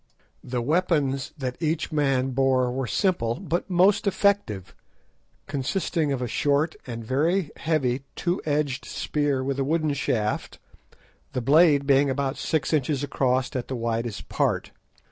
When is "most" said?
3.69-4.07